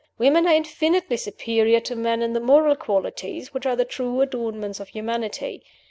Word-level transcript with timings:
Women 0.17 0.47
are 0.47 0.55
infinitely 0.55 1.17
superior 1.17 1.79
to 1.81 1.95
men 1.95 2.23
in 2.23 2.33
the 2.33 2.39
moral 2.39 2.75
qualities 2.75 3.53
which 3.53 3.67
are 3.67 3.75
the 3.75 3.85
true 3.85 4.19
adornments 4.21 4.79
of 4.79 4.87
humanity. 4.89 5.61